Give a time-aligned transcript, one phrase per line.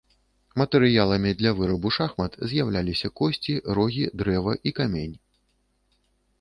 [0.61, 5.15] Матэрыяламі для вырабу шахмат з'яўляліся косці, рогі, дрэва і камень.